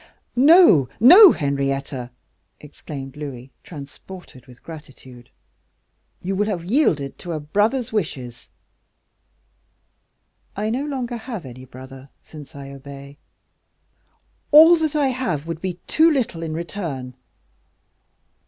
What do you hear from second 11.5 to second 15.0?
brother, since I obey." "All that